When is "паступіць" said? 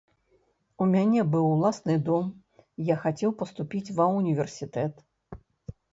3.43-3.93